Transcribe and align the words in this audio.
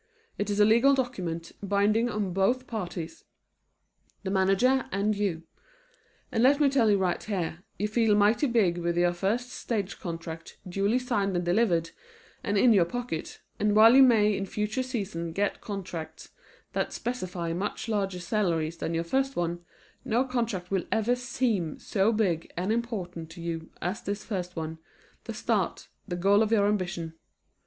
It 0.39 0.49
is 0.49 0.59
a 0.59 0.65
legal 0.65 0.95
document, 0.95 1.51
binding 1.61 2.09
on 2.09 2.33
both 2.33 2.65
parties, 2.65 3.23
the 4.23 4.31
manager 4.31 4.85
and 4.91 5.15
you 5.15 5.43
and 6.31 6.41
let 6.41 6.59
me 6.59 6.71
tell 6.71 6.89
you 6.89 6.97
right 6.97 7.21
here, 7.21 7.59
you 7.77 7.87
feel 7.87 8.15
mighty 8.15 8.47
big 8.47 8.79
with 8.79 8.97
your 8.97 9.13
first 9.13 9.51
stage 9.51 9.99
contract 9.99 10.57
duly 10.67 10.97
signed 10.97 11.35
and 11.35 11.45
delivered, 11.45 11.91
and 12.43 12.57
in 12.57 12.73
your 12.73 12.83
pocket, 12.85 13.41
and 13.59 13.75
while 13.75 13.93
you 13.95 14.01
may 14.01 14.35
in 14.35 14.47
future 14.47 14.81
seasons 14.81 15.35
get 15.35 15.61
contracts 15.61 16.29
that 16.73 16.91
specify 16.93 17.53
much 17.53 17.87
larger 17.87 18.19
salaries 18.19 18.77
than 18.77 18.95
your 18.95 19.03
first 19.03 19.35
one 19.35 19.57
does, 19.57 19.65
no 20.03 20.23
contract 20.23 20.71
will 20.71 20.85
ever 20.91 21.15
seem 21.15 21.77
so 21.77 22.11
big 22.11 22.51
and 22.57 22.71
important 22.71 23.29
to 23.29 23.39
you 23.39 23.69
as 23.83 24.01
this 24.01 24.23
first 24.23 24.55
one, 24.55 24.79
the 25.25 25.33
start, 25.35 25.89
the 26.07 26.15
goal 26.15 26.41
of 26.41 26.51
your 26.51 26.65
ambition. 26.67 27.13